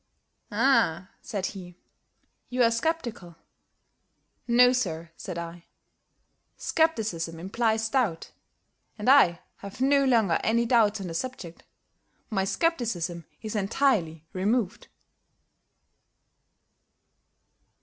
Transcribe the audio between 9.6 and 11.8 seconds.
no longer any doubts on the subject.